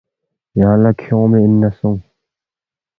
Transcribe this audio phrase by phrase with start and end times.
[0.59, 2.01] یانگ لہ کھیونگمی اِن نہ سونگ